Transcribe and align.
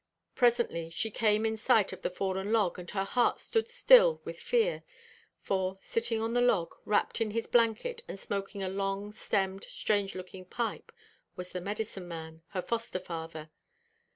Presently 0.33 0.89
she 0.89 1.11
came 1.11 1.45
in 1.45 1.57
sight 1.57 1.93
of 1.93 2.01
the 2.01 2.09
fallen 2.09 2.51
log, 2.51 2.79
and 2.79 2.89
her 2.89 3.03
heart 3.03 3.39
stood 3.39 3.69
still 3.69 4.19
with 4.25 4.39
fear; 4.39 4.81
for, 5.41 5.77
sitting 5.79 6.19
on 6.19 6.33
the 6.33 6.41
log, 6.41 6.73
wrapped 6.85 7.21
in 7.21 7.29
his 7.29 7.45
blanket, 7.45 8.01
and 8.07 8.19
smoking 8.19 8.63
a 8.63 8.67
long 8.67 9.11
stemmed, 9.11 9.63
strange 9.65 10.15
looking 10.15 10.43
pipe, 10.45 10.91
was 11.35 11.51
the 11.51 11.61
medicine 11.61 12.07
man, 12.07 12.41
her 12.47 12.63
foster 12.63 12.97
father. 12.99 13.51